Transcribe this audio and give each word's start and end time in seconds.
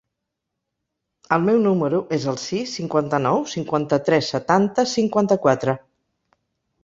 El 1.35 1.43
meu 1.49 1.57
número 1.65 1.99
es 2.17 2.23
el 2.31 2.39
sis, 2.43 2.73
cinquanta-nou, 2.79 3.43
cinquanta-tres, 3.51 4.29
setanta, 4.37 4.87
cinquanta-quatre. 4.95 5.77